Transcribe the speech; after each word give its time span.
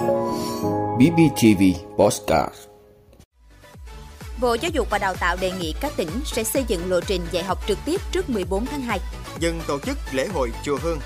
BBTV 0.00 1.62
Postcard 1.96 2.54
Bộ 4.40 4.54
Giáo 4.54 4.70
dục 4.74 4.90
và 4.90 4.98
Đào 4.98 5.14
tạo 5.14 5.36
đề 5.40 5.52
nghị 5.60 5.74
các 5.80 5.92
tỉnh 5.96 6.08
sẽ 6.24 6.44
xây 6.44 6.64
dựng 6.68 6.90
lộ 6.90 7.00
trình 7.00 7.22
dạy 7.30 7.44
học 7.44 7.58
trực 7.68 7.78
tiếp 7.84 8.00
trước 8.12 8.30
14 8.30 8.66
tháng 8.66 8.80
2. 8.80 8.98
Dừng 9.38 9.60
tổ 9.66 9.78
chức 9.78 9.98
lễ 10.12 10.26
hội 10.26 10.52
chùa 10.64 10.78
Hương. 10.82 10.98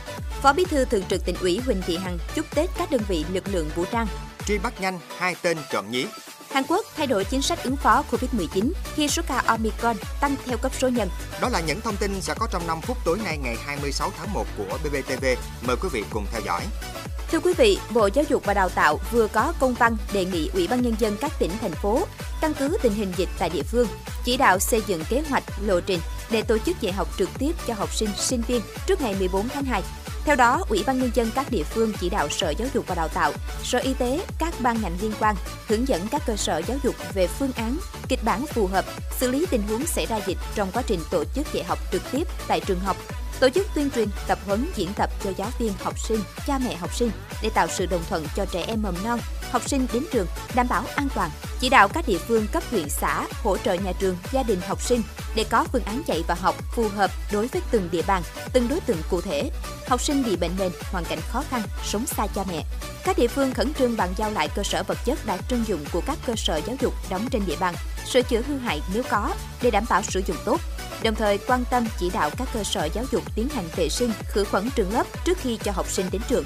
Phó 0.43 0.53
Bí 0.53 0.65
thư 0.65 0.85
Thường 0.85 1.03
trực 1.09 1.25
tỉnh 1.25 1.37
ủy 1.41 1.61
Huỳnh 1.67 1.83
Thị 1.87 1.96
Hằng 1.96 2.19
chúc 2.35 2.46
Tết 2.54 2.71
các 2.79 2.91
đơn 2.91 3.01
vị 3.09 3.25
lực 3.33 3.45
lượng 3.53 3.69
vũ 3.76 3.85
trang. 3.92 4.06
Truy 4.46 4.58
bắt 4.58 4.80
nhanh 4.80 4.99
hai 5.17 5.37
tên 5.42 5.56
trộm 5.72 5.90
nhí. 5.90 6.06
Hàn 6.54 6.64
Quốc 6.68 6.86
thay 6.96 7.06
đổi 7.06 7.24
chính 7.24 7.42
sách 7.42 7.64
ứng 7.64 7.76
phó 7.76 8.04
Covid-19 8.10 8.72
khi 8.94 9.08
số 9.08 9.22
ca 9.28 9.42
Omicron 9.46 9.96
tăng 10.21 10.36
theo 10.44 10.56
cấp 10.56 10.72
số 10.78 10.88
nhân. 10.88 11.08
Đó 11.40 11.48
là 11.48 11.60
những 11.60 11.80
thông 11.80 11.96
tin 11.96 12.21
sẽ 12.21 12.34
có 12.38 12.48
trong 12.53 12.66
5 12.66 12.80
phút 12.80 12.96
tối 13.04 13.18
nay 13.24 13.38
ngày 13.38 13.56
26 13.66 14.10
tháng 14.18 14.32
1 14.32 14.46
của 14.58 14.78
BBTV. 14.85 15.24
Mời 15.67 15.76
quý 15.82 15.88
vị 15.92 16.04
cùng 16.10 16.27
theo 16.32 16.40
dõi. 16.45 16.62
Thưa 17.30 17.40
quý 17.40 17.52
vị, 17.59 17.78
Bộ 17.90 18.09
Giáo 18.14 18.24
dục 18.28 18.45
và 18.45 18.54
Đào 18.54 18.68
tạo 18.68 19.00
vừa 19.12 19.28
có 19.28 19.52
công 19.60 19.74
văn 19.74 19.96
đề 20.12 20.24
nghị 20.24 20.50
Ủy 20.54 20.68
ban 20.68 20.82
Nhân 20.82 20.95
dân 20.98 21.16
các 21.20 21.32
tỉnh, 21.38 21.50
thành 21.60 21.74
phố 21.74 22.06
căn 22.40 22.54
cứ 22.54 22.78
tình 22.82 22.92
hình 22.95 23.12
dịch 23.16 23.28
tại 23.38 23.50
địa 23.50 23.62
phương, 23.62 23.88
chỉ 24.24 24.36
đạo 24.36 24.59
xây 24.59 24.82
dựng 24.86 25.04
kế 25.09 25.23
hoạch, 25.28 25.45
lộ 25.62 25.80
trình 25.80 26.00
để 26.30 26.42
tổ 26.42 26.59
chức 26.59 26.80
dạy 26.80 26.92
học 26.92 27.09
trực 27.18 27.28
tiếp 27.38 27.52
cho 27.66 27.74
học 27.74 27.95
sinh, 27.95 28.09
sinh 28.16 28.42
viên 28.42 28.62
trước 28.86 29.00
ngày 29.00 29.16
14 29.18 29.48
tháng 29.48 29.64
2. 29.64 29.82
Theo 30.24 30.37
đó, 30.37 30.64
Ủy 30.69 30.84
ban 30.87 30.98
Nhân 30.98 31.10
dân 31.14 31.30
các 31.34 31.51
địa 31.51 31.62
phương 31.62 31.92
chỉ 32.01 32.10
đạo 32.10 32.28
Sở 32.28 32.51
Giáo 32.51 32.69
dục 32.74 32.84
và 32.88 32.95
Đào 32.95 33.09
tạo, 33.09 33.32
Sở 33.62 33.78
Y 33.78 33.95
tế, 33.95 34.20
các 34.38 34.55
ban 34.60 34.82
ngành 34.82 34.96
liên 35.02 35.12
quan 35.20 35.34
hướng 35.69 35.88
dẫn 35.88 36.01
các 36.10 36.23
cơ 36.27 36.37
sở 36.37 36.62
giáo 36.66 36.78
dục 36.82 36.95
về 37.15 37.27
phương 37.27 37.52
án, 37.56 37.77
kịch 38.09 38.24
bản 38.24 38.46
phù 38.46 38.66
hợp, 38.66 38.84
xử 39.18 39.30
lý 39.30 39.46
tình 39.51 39.62
huống 39.62 39.87
xảy 39.87 40.06
ra 40.06 40.20
dịch 40.27 40.38
trong 40.55 40.70
quá 40.73 40.82
trình 40.87 41.01
tổ 41.10 41.24
chức 41.34 41.52
dạy 41.52 41.65
học 41.65 41.79
trực 41.92 42.02
tiếp 42.12 42.29
tại 42.48 42.60
trường 42.60 42.80
học, 42.80 42.96
tổ 43.41 43.48
chức 43.51 43.66
tuyên 43.74 43.91
truyền, 43.91 44.09
tập 44.27 44.38
huấn, 44.47 44.66
diễn 44.77 44.93
tập 44.97 45.11
cho 45.24 45.30
giáo 45.37 45.51
viên, 45.59 45.73
học 45.83 45.98
sinh, 45.98 46.20
cha 46.47 46.59
mẹ 46.59 46.77
học 46.77 46.95
sinh 46.95 47.11
để 47.43 47.51
tạo 47.55 47.66
sự 47.69 47.87
đồng 47.87 48.02
thuận 48.09 48.27
cho 48.37 48.45
trẻ 48.45 48.65
em 48.69 48.83
mầm 48.83 48.95
non, 49.05 49.20
học 49.51 49.69
sinh 49.69 49.87
đến 49.93 50.05
trường, 50.12 50.27
đảm 50.55 50.69
bảo 50.69 50.84
an 50.95 51.09
toàn. 51.15 51.30
Chỉ 51.60 51.68
đạo 51.68 51.88
các 51.88 52.09
địa 52.09 52.18
phương 52.18 52.46
cấp 52.52 52.63
huyện 52.71 52.88
xã 52.88 53.26
hỗ 53.43 53.57
trợ 53.57 53.74
nhà 53.74 53.93
trường, 53.99 54.16
gia 54.32 54.43
đình 54.43 54.60
học 54.68 54.82
sinh 54.82 55.02
để 55.35 55.45
có 55.51 55.65
phương 55.73 55.85
án 55.85 56.02
dạy 56.07 56.23
và 56.29 56.35
học 56.35 56.54
phù 56.74 56.88
hợp 56.88 57.10
đối 57.32 57.46
với 57.46 57.63
từng 57.71 57.88
địa 57.93 58.02
bàn, 58.07 58.23
từng 58.52 58.68
đối 58.68 58.80
tượng 58.80 59.02
cụ 59.10 59.21
thể. 59.21 59.51
Học 59.88 60.02
sinh 60.02 60.23
bị 60.24 60.37
bệnh 60.37 60.52
nền, 60.59 60.73
hoàn 60.93 61.04
cảnh 61.04 61.19
khó 61.29 61.45
khăn, 61.51 61.63
sống 61.85 62.07
xa 62.07 62.26
cha 62.35 62.45
mẹ. 62.48 62.65
Các 63.04 63.19
địa 63.19 63.29
phương 63.29 63.54
khẩn 63.54 63.74
trương 63.74 63.96
bàn 63.96 64.15
giao 64.17 64.31
lại 64.31 64.48
cơ 64.55 64.63
sở 64.63 64.83
vật 64.83 64.98
chất 65.05 65.27
đã 65.27 65.39
trưng 65.48 65.65
dụng 65.67 65.85
của 65.93 66.01
các 66.07 66.19
cơ 66.27 66.35
sở 66.37 66.61
giáo 66.67 66.77
dục 66.81 66.95
đóng 67.11 67.29
trên 67.31 67.43
địa 67.47 67.57
bàn, 67.61 67.75
sửa 68.13 68.23
chữa 68.23 68.43
hư 68.48 68.59
hại 68.59 68.81
nếu 68.95 69.03
có 69.11 69.35
để 69.63 69.71
đảm 69.71 69.85
bảo 69.89 70.03
sử 70.03 70.23
dụng 70.27 70.37
tốt 70.45 70.61
đồng 71.05 71.15
thời 71.15 71.39
quan 71.39 71.65
tâm 71.71 71.87
chỉ 71.99 72.11
đạo 72.11 72.31
các 72.37 72.49
cơ 72.55 72.65
sở 72.65 72.85
giáo 72.85 73.05
dục 73.13 73.23
tiến 73.35 73.49
hành 73.49 73.69
vệ 73.77 73.89
sinh, 73.89 74.11
khử 74.29 74.45
khuẩn 74.45 74.71
trường 74.75 74.93
lớp 74.93 75.07
trước 75.25 75.39
khi 75.39 75.59
cho 75.65 75.73
học 75.73 75.91
sinh 75.91 76.07
đến 76.13 76.23
trường. 76.29 76.45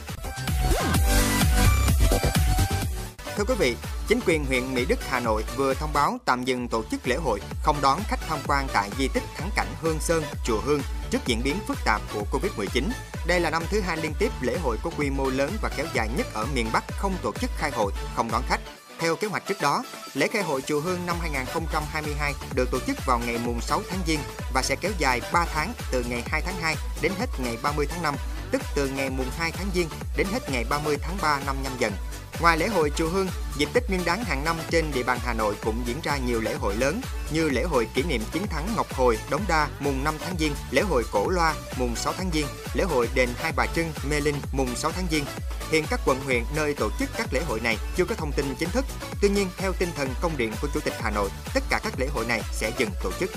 Thưa 3.36 3.44
quý 3.44 3.54
vị, 3.58 3.76
chính 4.08 4.20
quyền 4.26 4.44
huyện 4.44 4.74
Mỹ 4.74 4.84
Đức, 4.88 4.98
Hà 5.08 5.20
Nội 5.20 5.44
vừa 5.56 5.74
thông 5.74 5.92
báo 5.92 6.18
tạm 6.24 6.44
dừng 6.44 6.68
tổ 6.68 6.82
chức 6.90 7.08
lễ 7.08 7.16
hội, 7.16 7.40
không 7.62 7.76
đón 7.82 8.00
khách 8.08 8.20
tham 8.28 8.38
quan 8.46 8.66
tại 8.72 8.90
di 8.98 9.08
tích 9.08 9.22
thắng 9.36 9.50
cảnh 9.56 9.68
Hương 9.80 10.00
Sơn, 10.00 10.22
chùa 10.44 10.60
Hương 10.64 10.80
trước 11.10 11.18
diễn 11.26 11.42
biến 11.44 11.56
phức 11.66 11.78
tạp 11.84 12.00
của 12.14 12.24
Covid-19. 12.32 12.82
Đây 13.26 13.40
là 13.40 13.50
năm 13.50 13.62
thứ 13.70 13.80
hai 13.80 13.96
liên 13.96 14.12
tiếp 14.18 14.32
lễ 14.40 14.58
hội 14.62 14.76
có 14.82 14.90
quy 14.98 15.10
mô 15.10 15.30
lớn 15.30 15.50
và 15.62 15.70
kéo 15.76 15.86
dài 15.94 16.08
nhất 16.16 16.26
ở 16.34 16.46
miền 16.54 16.66
Bắc 16.72 16.84
không 16.88 17.14
tổ 17.22 17.32
chức 17.40 17.50
khai 17.56 17.70
hội, 17.70 17.92
không 18.16 18.28
đón 18.32 18.42
khách. 18.48 18.60
Theo 19.00 19.16
kế 19.16 19.28
hoạch 19.28 19.46
trước 19.46 19.60
đó, 19.60 19.82
lễ 20.14 20.28
khai 20.28 20.42
hội 20.42 20.62
chùa 20.62 20.80
Hương 20.80 21.06
năm 21.06 21.16
2022 21.20 22.34
được 22.54 22.68
tổ 22.70 22.78
chức 22.86 22.96
vào 23.06 23.20
ngày 23.26 23.38
mùng 23.44 23.60
6 23.60 23.82
tháng 23.90 23.98
Giêng 24.06 24.20
và 24.54 24.62
sẽ 24.62 24.76
kéo 24.76 24.92
dài 24.98 25.20
3 25.32 25.46
tháng 25.54 25.72
từ 25.92 26.04
ngày 26.08 26.22
2 26.26 26.42
tháng 26.42 26.54
2 26.60 26.76
đến 27.02 27.12
hết 27.18 27.26
ngày 27.38 27.58
30 27.62 27.86
tháng 27.90 28.02
5, 28.02 28.14
tức 28.50 28.62
từ 28.74 28.88
ngày 28.88 29.10
mùng 29.10 29.30
2 29.38 29.52
tháng 29.52 29.66
Giêng 29.74 29.88
đến 30.16 30.26
hết 30.32 30.50
ngày 30.52 30.64
30 30.70 30.96
tháng 31.02 31.16
3 31.22 31.40
năm 31.46 31.56
nhâm 31.62 31.72
dần. 31.78 31.92
Ngoài 32.40 32.58
lễ 32.58 32.68
hội 32.68 32.92
chùa 32.96 33.08
Hương, 33.08 33.28
dịp 33.56 33.68
Tết 33.72 33.88
Nguyên 33.88 34.04
đán 34.04 34.24
hàng 34.24 34.44
năm 34.44 34.56
trên 34.70 34.84
địa 34.94 35.02
bàn 35.02 35.18
Hà 35.24 35.34
Nội 35.34 35.54
cũng 35.64 35.82
diễn 35.86 35.96
ra 36.02 36.16
nhiều 36.16 36.40
lễ 36.40 36.54
hội 36.54 36.76
lớn 36.76 37.00
như 37.30 37.48
lễ 37.48 37.62
hội 37.62 37.88
kỷ 37.94 38.02
niệm 38.02 38.20
chiến 38.32 38.46
thắng 38.46 38.68
Ngọc 38.76 38.94
Hồi, 38.94 39.18
Đống 39.30 39.42
Đa 39.48 39.68
mùng 39.80 40.04
5 40.04 40.14
tháng 40.24 40.34
Giêng, 40.38 40.52
lễ 40.70 40.82
hội 40.82 41.04
Cổ 41.12 41.28
Loa 41.28 41.54
mùng 41.78 41.96
6 41.96 42.12
tháng 42.12 42.30
Giêng, 42.32 42.46
lễ 42.74 42.84
hội 42.84 43.08
đền 43.14 43.28
Hai 43.36 43.52
Bà 43.56 43.66
Trưng, 43.66 43.92
Mê 44.10 44.20
Linh 44.20 44.36
mùng 44.52 44.76
6 44.76 44.92
tháng 44.92 45.06
Giêng. 45.10 45.24
Hiện 45.70 45.84
các 45.90 46.00
quận 46.06 46.20
huyện 46.24 46.44
nơi 46.56 46.74
tổ 46.74 46.90
chức 46.98 47.08
các 47.16 47.26
lễ 47.32 47.40
hội 47.48 47.60
này 47.60 47.76
chưa 47.96 48.04
có 48.04 48.14
thông 48.14 48.32
tin 48.32 48.54
chính 48.58 48.70
thức. 48.70 48.84
Tuy 49.22 49.28
nhiên, 49.28 49.48
theo 49.56 49.72
tinh 49.72 49.90
thần 49.96 50.08
công 50.20 50.36
điện 50.36 50.52
của 50.62 50.68
Chủ 50.74 50.80
tịch 50.80 50.94
Hà 51.00 51.10
Nội, 51.10 51.30
tất 51.54 51.64
cả 51.70 51.80
các 51.84 51.92
lễ 51.98 52.06
hội 52.14 52.24
này 52.26 52.42
sẽ 52.52 52.72
dừng 52.78 52.90
tổ 53.02 53.10
chức. 53.20 53.30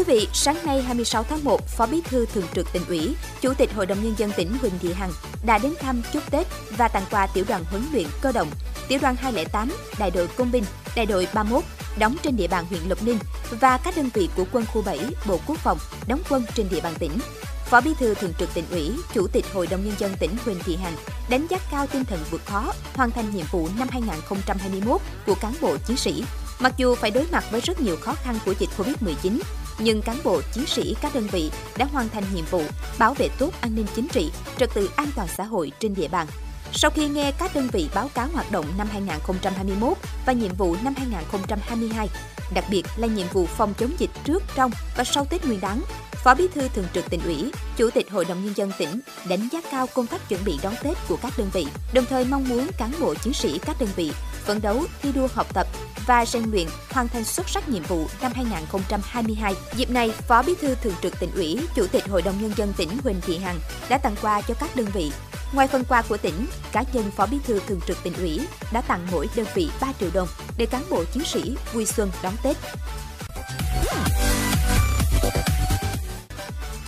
Thưa 0.00 0.04
quý 0.04 0.18
vị, 0.18 0.28
sáng 0.32 0.56
nay 0.66 0.82
26 0.82 1.22
tháng 1.22 1.44
1, 1.44 1.68
Phó 1.68 1.86
Bí 1.86 2.00
thư 2.04 2.26
Thường 2.26 2.44
trực 2.54 2.72
tỉnh 2.72 2.82
ủy, 2.88 3.14
Chủ 3.40 3.54
tịch 3.54 3.72
Hội 3.74 3.86
đồng 3.86 4.02
Nhân 4.02 4.14
dân 4.16 4.30
tỉnh 4.36 4.52
Huỳnh 4.60 4.78
Thị 4.78 4.92
Hằng 4.92 5.10
đã 5.46 5.58
đến 5.58 5.74
thăm 5.80 6.02
chúc 6.12 6.30
Tết 6.30 6.46
và 6.76 6.88
tặng 6.88 7.04
quà 7.10 7.26
tiểu 7.26 7.44
đoàn 7.48 7.64
huấn 7.70 7.82
luyện 7.92 8.06
cơ 8.20 8.32
động, 8.32 8.50
tiểu 8.88 8.98
đoàn 9.02 9.16
208, 9.16 9.72
đại 9.98 10.10
đội 10.10 10.28
công 10.28 10.52
binh, 10.52 10.64
đại 10.96 11.06
đội 11.06 11.28
31 11.34 11.64
đóng 11.98 12.16
trên 12.22 12.36
địa 12.36 12.46
bàn 12.48 12.64
huyện 12.70 12.80
Lộc 12.88 13.02
Ninh 13.02 13.18
và 13.60 13.78
các 13.84 13.96
đơn 13.96 14.10
vị 14.14 14.28
của 14.36 14.44
quân 14.52 14.64
khu 14.66 14.82
7, 14.82 14.98
Bộ 15.28 15.40
Quốc 15.46 15.58
phòng 15.58 15.78
đóng 16.08 16.20
quân 16.28 16.44
trên 16.54 16.68
địa 16.70 16.80
bàn 16.80 16.94
tỉnh. 16.98 17.18
Phó 17.66 17.80
Bí 17.80 17.90
thư 17.98 18.14
Thường 18.14 18.32
trực 18.38 18.54
tỉnh 18.54 18.64
ủy, 18.70 18.92
Chủ 19.14 19.26
tịch 19.26 19.44
Hội 19.52 19.66
đồng 19.66 19.84
Nhân 19.84 19.94
dân 19.98 20.12
tỉnh 20.20 20.30
Huỳnh 20.44 20.58
Thị 20.64 20.76
Hằng 20.76 20.96
đánh 21.30 21.46
giá 21.50 21.58
cao 21.70 21.86
tinh 21.86 22.04
thần 22.04 22.18
vượt 22.30 22.46
khó, 22.46 22.72
hoàn 22.94 23.10
thành 23.10 23.30
nhiệm 23.30 23.46
vụ 23.50 23.68
năm 23.78 23.88
2021 23.90 25.00
của 25.26 25.34
cán 25.34 25.52
bộ 25.60 25.76
chiến 25.86 25.96
sĩ. 25.96 26.24
Mặc 26.60 26.72
dù 26.76 26.94
phải 26.94 27.10
đối 27.10 27.26
mặt 27.32 27.44
với 27.50 27.60
rất 27.60 27.80
nhiều 27.80 27.96
khó 28.00 28.14
khăn 28.14 28.38
của 28.46 28.54
dịch 28.58 28.70
Covid-19, 28.78 29.38
nhưng 29.80 30.02
cán 30.02 30.16
bộ 30.24 30.40
chiến 30.52 30.66
sĩ 30.66 30.96
các 31.00 31.14
đơn 31.14 31.26
vị 31.32 31.50
đã 31.76 31.84
hoàn 31.84 32.08
thành 32.08 32.24
nhiệm 32.34 32.44
vụ 32.44 32.62
bảo 32.98 33.14
vệ 33.14 33.28
tốt 33.38 33.50
an 33.60 33.74
ninh 33.74 33.86
chính 33.94 34.08
trị, 34.08 34.30
trật 34.58 34.70
tự 34.74 34.90
an 34.96 35.06
toàn 35.16 35.28
xã 35.36 35.44
hội 35.44 35.72
trên 35.80 35.94
địa 35.94 36.08
bàn. 36.08 36.26
Sau 36.72 36.90
khi 36.90 37.08
nghe 37.08 37.32
các 37.32 37.54
đơn 37.54 37.68
vị 37.72 37.88
báo 37.94 38.10
cáo 38.14 38.28
hoạt 38.32 38.52
động 38.52 38.66
năm 38.78 38.88
2021 38.92 39.96
và 40.26 40.32
nhiệm 40.32 40.54
vụ 40.54 40.76
năm 40.82 40.94
2022, 40.96 42.08
đặc 42.54 42.64
biệt 42.70 42.82
là 42.96 43.06
nhiệm 43.06 43.26
vụ 43.32 43.46
phòng 43.46 43.74
chống 43.78 43.92
dịch 43.98 44.10
trước, 44.24 44.42
trong 44.54 44.70
và 44.96 45.04
sau 45.04 45.24
Tết 45.24 45.44
Nguyên 45.44 45.60
đán, 45.60 45.80
Phó 46.24 46.34
Bí 46.34 46.48
thư 46.54 46.68
Thường 46.68 46.86
trực 46.94 47.10
tỉnh 47.10 47.20
ủy, 47.24 47.52
Chủ 47.76 47.90
tịch 47.90 48.10
Hội 48.10 48.24
đồng 48.24 48.44
Nhân 48.44 48.54
dân 48.56 48.72
tỉnh 48.78 49.00
đánh 49.28 49.48
giá 49.52 49.60
cao 49.70 49.86
công 49.94 50.06
tác 50.06 50.28
chuẩn 50.28 50.44
bị 50.44 50.58
đón 50.62 50.74
Tết 50.82 50.98
của 51.08 51.16
các 51.22 51.32
đơn 51.38 51.50
vị, 51.52 51.66
đồng 51.94 52.04
thời 52.04 52.24
mong 52.24 52.48
muốn 52.48 52.66
cán 52.78 52.92
bộ 53.00 53.14
chiến 53.14 53.34
sĩ 53.34 53.58
các 53.58 53.76
đơn 53.80 53.88
vị 53.96 54.12
phấn 54.44 54.60
đấu, 54.60 54.84
thi 55.02 55.12
đua 55.12 55.28
học 55.34 55.54
tập 55.54 55.66
và 56.06 56.26
rèn 56.26 56.42
luyện 56.50 56.66
hoàn 56.90 57.08
thành 57.08 57.24
xuất 57.24 57.48
sắc 57.48 57.68
nhiệm 57.68 57.82
vụ 57.82 58.06
năm 58.22 58.32
2022. 58.34 59.54
Dịp 59.74 59.90
này, 59.90 60.10
Phó 60.28 60.42
Bí 60.42 60.54
thư 60.60 60.74
Thường 60.74 60.94
trực 61.02 61.20
tỉnh 61.20 61.30
ủy, 61.34 61.58
Chủ 61.74 61.86
tịch 61.86 62.08
Hội 62.08 62.22
đồng 62.22 62.42
Nhân 62.42 62.52
dân 62.56 62.72
tỉnh 62.76 62.88
Huỳnh 63.04 63.20
Thị 63.20 63.38
Hằng 63.38 63.58
đã 63.88 63.98
tặng 63.98 64.16
quà 64.22 64.40
cho 64.40 64.54
các 64.54 64.76
đơn 64.76 64.86
vị. 64.94 65.12
Ngoài 65.52 65.68
phần 65.68 65.84
quà 65.88 66.02
của 66.02 66.16
tỉnh, 66.16 66.46
cá 66.72 66.84
nhân 66.92 67.10
Phó 67.16 67.26
Bí 67.26 67.38
thư 67.44 67.60
Thường 67.66 67.80
trực 67.86 68.02
tỉnh 68.02 68.14
ủy 68.14 68.40
đã 68.72 68.80
tặng 68.80 69.06
mỗi 69.12 69.28
đơn 69.36 69.46
vị 69.54 69.70
3 69.80 69.88
triệu 70.00 70.10
đồng 70.14 70.28
để 70.56 70.66
cán 70.66 70.82
bộ 70.90 71.04
chiến 71.04 71.24
sĩ 71.24 71.56
vui 71.72 71.86
xuân 71.86 72.10
đón 72.22 72.32
Tết. 72.42 72.56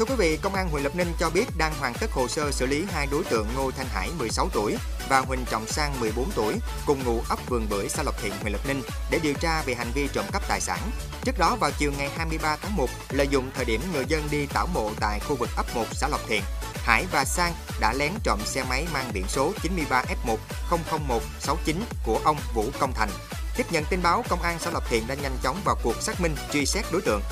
Thưa 0.03 0.07
quý 0.07 0.15
vị, 0.19 0.39
Công 0.43 0.55
an 0.55 0.69
huyện 0.69 0.83
Lập 0.83 0.97
Ninh 0.97 1.13
cho 1.19 1.31
biết 1.31 1.45
đang 1.59 1.73
hoàn 1.81 1.95
tất 1.95 2.13
hồ 2.13 2.29
sơ 2.29 2.51
xử 2.51 2.67
lý 2.67 2.85
hai 2.93 3.07
đối 3.11 3.25
tượng 3.25 3.49
Ngô 3.57 3.71
Thanh 3.71 3.87
Hải 3.87 4.11
16 4.19 4.49
tuổi 4.53 4.77
và 5.09 5.19
Huỳnh 5.19 5.45
Trọng 5.51 5.67
Sang 5.67 6.01
14 6.01 6.31
tuổi 6.35 6.55
cùng 6.87 7.05
ngụ 7.05 7.21
ấp 7.29 7.39
Vườn 7.49 7.67
Bưởi 7.71 7.89
xã 7.89 8.03
Lộc 8.03 8.23
Thiện 8.23 8.33
huyện 8.41 8.53
Lập 8.53 8.61
Ninh 8.69 8.83
để 9.11 9.19
điều 9.23 9.35
tra 9.35 9.63
về 9.63 9.75
hành 9.75 9.91
vi 9.95 10.09
trộm 10.13 10.25
cắp 10.33 10.49
tài 10.49 10.61
sản. 10.61 10.79
Trước 11.25 11.39
đó 11.39 11.57
vào 11.61 11.71
chiều 11.79 11.93
ngày 11.99 12.09
23 12.17 12.57
tháng 12.63 12.77
1, 12.77 12.87
lợi 13.11 13.29
dụng 13.29 13.51
thời 13.55 13.65
điểm 13.65 13.81
người 13.93 14.05
dân 14.09 14.23
đi 14.31 14.47
tảo 14.47 14.67
mộ 14.75 14.91
tại 15.01 15.21
khu 15.21 15.37
vực 15.37 15.49
ấp 15.57 15.67
1 15.75 15.85
xã 15.93 16.09
Lộc 16.09 16.21
Thiện, 16.29 16.43
Hải 16.75 17.07
và 17.13 17.25
Sang 17.25 17.53
đã 17.81 17.93
lén 17.93 18.13
trộm 18.25 18.39
xe 18.45 18.65
máy 18.69 18.87
mang 18.93 19.11
biển 19.15 19.25
số 19.29 19.53
93F1 19.63 20.37
00169 20.71 21.85
của 22.07 22.21
ông 22.25 22.37
Vũ 22.55 22.65
Công 22.79 22.93
Thành. 22.93 23.11
Tiếp 23.57 23.67
nhận 23.71 23.85
tin 23.85 24.03
báo, 24.03 24.25
công 24.29 24.43
an 24.43 24.59
xã 24.61 24.71
Lộc 24.71 24.89
Thiện 24.91 25.07
đã 25.07 25.15
nhanh 25.15 25.37
chóng 25.43 25.61
vào 25.65 25.77
cuộc 25.83 26.03
xác 26.03 26.21
minh 26.21 26.35
truy 26.53 26.67
xét 26.67 26.85
đối 26.93 27.01
tượng. 27.01 27.23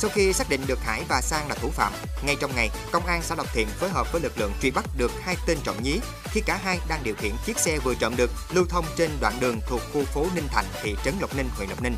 Sau 0.00 0.10
khi 0.14 0.32
xác 0.32 0.50
định 0.50 0.60
được 0.66 0.78
Hải 0.84 1.04
và 1.08 1.20
Sang 1.20 1.48
là 1.48 1.54
thủ 1.54 1.70
phạm, 1.70 1.92
ngay 2.22 2.36
trong 2.40 2.56
ngày, 2.56 2.70
công 2.92 3.06
an 3.06 3.22
xã 3.22 3.34
Lộc 3.34 3.46
Thiện 3.54 3.68
phối 3.68 3.90
hợp 3.90 4.12
với 4.12 4.20
lực 4.20 4.38
lượng 4.38 4.52
truy 4.62 4.70
bắt 4.70 4.84
được 4.98 5.12
hai 5.22 5.36
tên 5.46 5.58
trộm 5.64 5.76
nhí 5.82 6.00
khi 6.24 6.40
cả 6.40 6.60
hai 6.62 6.78
đang 6.88 7.00
điều 7.04 7.14
khiển 7.14 7.32
chiếc 7.46 7.58
xe 7.58 7.78
vừa 7.78 7.94
trộm 7.94 8.16
được 8.16 8.30
lưu 8.52 8.64
thông 8.68 8.84
trên 8.96 9.10
đoạn 9.20 9.34
đường 9.40 9.60
thuộc 9.68 9.80
khu 9.92 10.04
phố 10.04 10.26
Ninh 10.34 10.46
Thành, 10.48 10.64
thị 10.82 10.96
trấn 11.04 11.14
Lộc 11.20 11.36
Ninh, 11.36 11.48
huyện 11.56 11.68
Lộc 11.68 11.82
Ninh. 11.82 11.96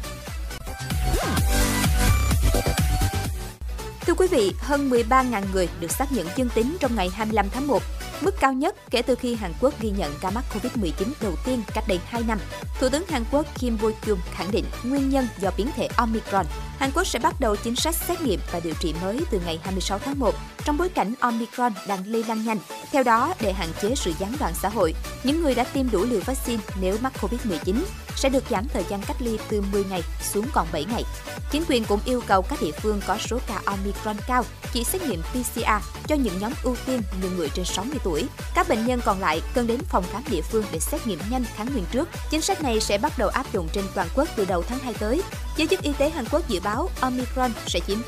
Thưa 4.01 4.15
quý 4.15 4.27
vị, 4.31 4.53
hơn 4.59 4.91
13.000 4.91 5.43
người 5.53 5.69
được 5.81 5.91
xác 5.91 6.13
nhận 6.13 6.27
dương 6.37 6.49
tính 6.55 6.77
trong 6.81 6.95
ngày 6.95 7.11
25 7.15 7.51
tháng 7.51 7.67
1, 7.67 7.83
mức 8.21 8.35
cao 8.41 8.53
nhất 8.53 8.77
kể 8.91 9.03
từ 9.03 9.15
khi 9.15 9.35
Hàn 9.35 9.53
Quốc 9.61 9.81
ghi 9.81 9.91
nhận 9.91 10.13
ca 10.21 10.31
mắc 10.31 10.45
COVID-19 10.55 10.93
đầu 11.21 11.33
tiên 11.45 11.63
cách 11.75 11.85
đây 11.89 12.01
2 12.07 12.23
năm. 12.29 12.39
Thủ 12.81 12.89
tướng 12.89 13.07
Hàn 13.09 13.25
Quốc 13.33 13.47
Kim 13.59 13.79
Bo-kyum 13.83 14.17
khẳng 14.33 14.51
định 14.51 14.65
nguyên 14.85 15.11
nhân 15.11 15.27
do 15.39 15.51
biến 15.57 15.67
thể 15.77 15.89
Omicron. 15.97 16.47
Hàn 16.79 16.91
Quốc 16.95 17.07
sẽ 17.07 17.19
bắt 17.19 17.35
đầu 17.41 17.57
chính 17.57 17.77
sách 17.77 17.95
xét 17.95 18.21
nghiệm 18.21 18.41
và 18.53 18.61
điều 18.61 18.75
trị 18.81 18.95
mới 19.03 19.21
từ 19.31 19.41
ngày 19.47 19.61
26 19.63 19.99
tháng 19.99 20.19
1 20.19 20.35
trong 20.65 20.77
bối 20.77 20.89
cảnh 20.89 21.15
Omicron 21.21 21.73
đang 21.89 22.07
lây 22.07 22.25
lan 22.29 22.45
nhanh. 22.45 22.59
Theo 22.93 23.03
đó, 23.03 23.35
để 23.41 23.53
hạn 23.53 23.69
chế 23.83 23.95
sự 23.95 24.13
gián 24.19 24.33
đoạn 24.41 24.53
xã 24.55 24.69
hội, 24.69 24.95
những 25.25 25.43
người 25.43 25.55
đã 25.55 25.65
tiêm 25.65 25.91
đủ 25.91 26.05
liều 26.05 26.21
vaccine 26.21 26.63
nếu 26.81 26.97
mắc 27.01 27.13
COVID-19 27.21 27.75
sẽ 28.21 28.29
được 28.29 28.45
giảm 28.51 28.69
thời 28.69 28.85
gian 28.89 29.01
cách 29.03 29.17
ly 29.23 29.39
từ 29.49 29.61
10 29.61 29.85
ngày 29.85 30.03
xuống 30.33 30.47
còn 30.53 30.67
7 30.73 30.85
ngày. 30.85 31.05
Chính 31.51 31.65
quyền 31.69 31.85
cũng 31.85 32.01
yêu 32.05 32.23
cầu 32.27 32.43
các 32.43 32.63
địa 32.63 32.73
phương 32.73 33.01
có 33.07 33.19
số 33.19 33.39
ca 33.47 33.61
Omicron 33.65 34.17
cao, 34.27 34.45
chỉ 34.73 34.85
xét 34.85 35.03
nghiệm 35.03 35.23
PCR 35.23 35.61
cho 36.07 36.15
những 36.15 36.39
nhóm 36.39 36.53
ưu 36.63 36.77
tiên 36.87 37.03
như 37.23 37.31
người 37.37 37.49
trên 37.49 37.65
60 37.65 37.99
tuổi. 38.05 38.27
Các 38.55 38.69
bệnh 38.69 38.87
nhân 38.87 39.01
còn 39.05 39.21
lại 39.21 39.43
cần 39.55 39.67
đến 39.67 39.81
phòng 39.89 40.05
khám 40.13 40.23
địa 40.31 40.43
phương 40.43 40.65
để 40.73 40.79
xét 40.79 41.07
nghiệm 41.07 41.19
nhanh 41.31 41.45
kháng 41.57 41.73
nguyên 41.73 41.85
trước. 41.93 42.09
Chính 42.31 42.41
sách 42.41 42.63
này 42.63 42.81
sẽ 42.81 42.99
bắt 42.99 43.13
đầu 43.19 43.29
áp 43.29 43.53
dụng 43.53 43.69
trên 43.73 43.85
toàn 43.95 44.09
quốc 44.15 44.29
từ 44.37 44.45
đầu 44.45 44.63
tháng 44.63 44.79
2 44.79 44.95
tới. 44.95 45.23
Giới 45.57 45.67
chức 45.67 45.83
y 45.83 45.93
tế 45.93 46.11
Hàn 46.11 46.25
Quốc 46.31 46.49
dự 46.49 46.61
báo 46.61 46.91
Omicron 47.01 47.51
sẽ 47.67 47.81
chiếm 47.87 47.99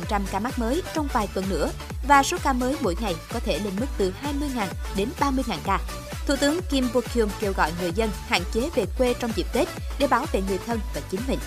90% 0.00 0.20
ca 0.32 0.38
mắc 0.38 0.58
mới 0.58 0.82
trong 0.94 1.08
vài 1.12 1.28
tuần 1.34 1.48
nữa 1.48 1.70
và 2.08 2.22
số 2.22 2.36
ca 2.42 2.52
mới 2.52 2.76
mỗi 2.80 2.96
ngày 3.00 3.14
có 3.32 3.40
thể 3.40 3.58
lên 3.58 3.72
mức 3.80 3.86
từ 3.98 4.12
20.000 4.22 4.66
đến 4.96 5.08
30.000 5.20 5.56
ca. 5.64 5.80
Thủ 6.26 6.34
tướng 6.40 6.60
Kim 6.70 6.88
Bo 6.94 7.00
Kyum 7.14 7.28
kêu 7.40 7.52
gọi 7.56 7.72
người 7.80 7.92
dân 7.94 8.10
hạn 8.28 8.42
chế 8.52 8.70
về 8.74 8.84
quê 8.98 9.14
trong 9.14 9.32
dịp 9.36 9.46
Tết 9.52 9.68
để 9.98 10.06
bảo 10.06 10.26
vệ 10.32 10.42
người 10.48 10.58
thân 10.66 10.80
và 10.94 11.00
chính 11.10 11.20
mình. 11.28 11.38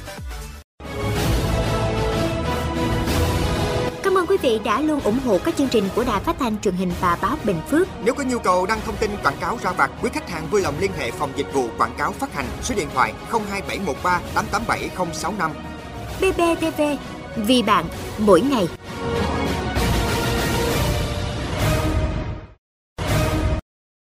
Cảm 4.03 4.17
ơn 4.17 4.25
quý 4.27 4.37
vị 4.41 4.59
đã 4.65 4.81
luôn 4.81 4.99
ủng 4.99 5.19
hộ 5.25 5.37
các 5.37 5.55
chương 5.57 5.67
trình 5.67 5.89
của 5.95 6.03
Đài 6.03 6.19
Phát 6.19 6.35
thanh 6.39 6.61
truyền 6.61 6.75
hình 6.75 6.91
và 7.01 7.17
báo 7.21 7.37
Bình 7.43 7.61
Phước. 7.69 7.87
Nếu 8.03 8.13
có 8.13 8.23
nhu 8.23 8.39
cầu 8.39 8.65
đăng 8.65 8.79
thông 8.85 8.97
tin 8.97 9.11
quảng 9.23 9.37
cáo 9.41 9.59
ra 9.63 9.71
vặt, 9.71 9.91
quý 10.01 10.09
khách 10.13 10.29
hàng 10.29 10.47
vui 10.51 10.61
lòng 10.61 10.75
liên 10.79 10.91
hệ 10.97 11.11
phòng 11.11 11.31
dịch 11.35 11.53
vụ 11.53 11.67
quảng 11.77 11.95
cáo 11.97 12.11
phát 12.11 12.33
hành 12.33 12.45
số 12.61 12.75
điện 12.75 12.87
thoại 12.93 13.13
02713 13.31 14.21
887065. 14.35 15.51
BBTV, 16.21 16.81
vì 17.35 17.63
bạn, 17.63 17.85
mỗi 18.17 18.41
ngày. 18.41 18.67